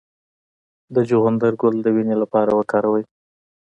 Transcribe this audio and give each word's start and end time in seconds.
د 0.93 0.95
چغندر 1.09 1.53
ګل 1.61 1.75
د 1.83 1.87
وینې 1.95 2.15
لپاره 2.21 2.51
وکاروئ 2.59 3.03